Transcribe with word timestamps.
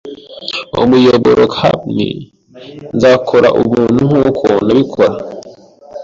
umuyoboro, 0.83 1.43
cap'n, 1.57 1.97
nzakora 2.95 3.47
ubuntu 3.61 3.99
nkuko 4.09 4.45
nabikora.” 4.65 5.13